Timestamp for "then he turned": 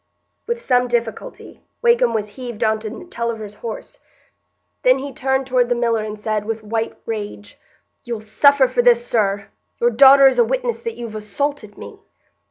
4.81-5.45